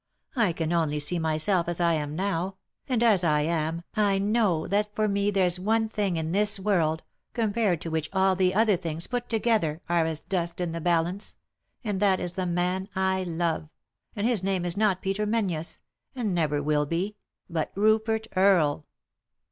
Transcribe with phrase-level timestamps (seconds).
[0.35, 2.55] I can only see my self as I am now;
[2.89, 7.03] and, as I am, I know that for me there's one thing in this world,
[7.35, 11.35] compared to which all the other things, put together, are as dust in the balance—
[11.83, 13.69] and that is the man I love;
[14.15, 15.81] and his name is not Peter Menzies;
[16.15, 17.15] and never will be;
[17.47, 18.87] but Rupert Earle."